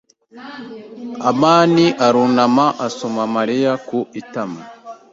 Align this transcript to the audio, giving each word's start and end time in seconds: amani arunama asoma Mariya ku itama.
amani 1.29 1.85
arunama 2.05 2.65
asoma 2.85 3.23
Mariya 3.35 3.71
ku 3.87 3.99
itama. 4.21 4.61